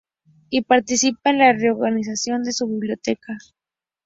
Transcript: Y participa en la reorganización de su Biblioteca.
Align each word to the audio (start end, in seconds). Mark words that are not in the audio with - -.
Y 0.49 0.63
participa 0.63 1.29
en 1.29 1.37
la 1.37 1.53
reorganización 1.53 2.41
de 2.41 2.53
su 2.53 2.65
Biblioteca. 2.65 3.37